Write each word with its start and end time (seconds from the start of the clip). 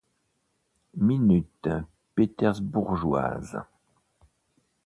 Minutes 0.95 1.67
Pétersbourgeoises. 2.15 3.59